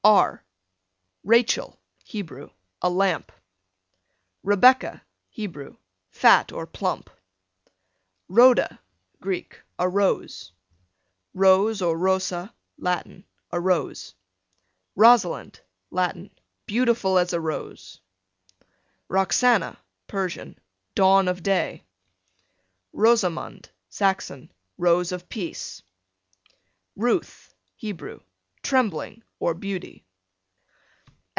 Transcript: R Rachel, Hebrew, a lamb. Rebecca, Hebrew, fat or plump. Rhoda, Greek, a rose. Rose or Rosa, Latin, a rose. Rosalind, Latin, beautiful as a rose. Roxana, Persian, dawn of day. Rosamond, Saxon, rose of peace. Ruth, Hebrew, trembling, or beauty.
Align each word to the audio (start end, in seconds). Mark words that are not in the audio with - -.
R 0.03 0.43
Rachel, 1.23 1.79
Hebrew, 2.05 2.49
a 2.81 2.89
lamb. 2.89 3.23
Rebecca, 4.41 5.03
Hebrew, 5.29 5.75
fat 6.09 6.51
or 6.51 6.65
plump. 6.65 7.11
Rhoda, 8.27 8.79
Greek, 9.21 9.61
a 9.77 9.87
rose. 9.87 10.53
Rose 11.35 11.83
or 11.83 11.95
Rosa, 11.95 12.51
Latin, 12.79 13.25
a 13.51 13.59
rose. 13.59 14.15
Rosalind, 14.95 15.59
Latin, 15.91 16.31
beautiful 16.65 17.19
as 17.19 17.31
a 17.31 17.39
rose. 17.39 17.99
Roxana, 19.07 19.77
Persian, 20.07 20.57
dawn 20.95 21.27
of 21.27 21.43
day. 21.43 21.83
Rosamond, 22.91 23.69
Saxon, 23.89 24.51
rose 24.79 25.11
of 25.11 25.29
peace. 25.29 25.83
Ruth, 26.95 27.53
Hebrew, 27.75 28.21
trembling, 28.63 29.23
or 29.39 29.55
beauty. 29.55 30.05